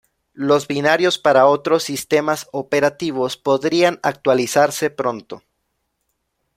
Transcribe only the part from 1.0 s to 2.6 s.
para otros sistemas